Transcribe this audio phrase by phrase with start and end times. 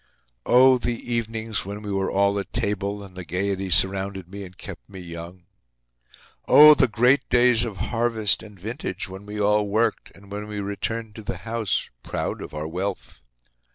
[0.47, 0.79] Oh!
[0.79, 4.89] the evenings when we were all at table, and the gaiety surrounded me and kept
[4.89, 5.43] me young.
[6.47, 6.73] Oh!
[6.73, 11.13] the great days of harvest and vintage when we all worked, and when we returned
[11.17, 13.19] to the house proud of our wealth!